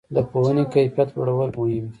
[0.15, 1.89] د پوهنې کیفیت لوړول مهم دي؟